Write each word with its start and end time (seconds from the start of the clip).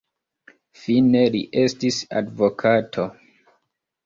Fine 0.85 1.21
li 1.35 1.41
estis 1.65 2.01
advokato. 2.23 3.07